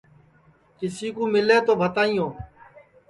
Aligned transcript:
کسی 0.77 1.07
کُو 1.15 1.23
مِلے 1.33 1.57
تومِسکُو 1.65 1.79
بھتائیو 1.79 2.27